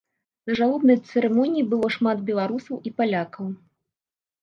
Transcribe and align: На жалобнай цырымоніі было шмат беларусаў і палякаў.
На 0.51 0.55
жалобнай 0.59 0.97
цырымоніі 1.11 1.67
было 1.75 1.91
шмат 1.99 2.25
беларусаў 2.33 2.83
і 2.89 2.97
палякаў. 2.99 3.57